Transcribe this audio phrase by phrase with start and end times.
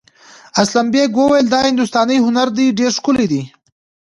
[0.61, 3.41] اسلم بېگ وویل دا هندوستاني هنر دی ډېر ښکلی دی.